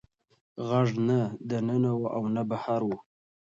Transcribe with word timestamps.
غږ 0.67 0.89
نه 1.07 1.19
د 1.49 1.51
ننه 1.67 1.91
و 2.01 2.03
او 2.15 2.23
نه 2.35 2.43
بهر 2.49 2.81
و. 2.87 2.91